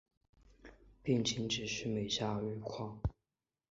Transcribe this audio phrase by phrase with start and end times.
[1.03, 2.99] 病情只是每下愈况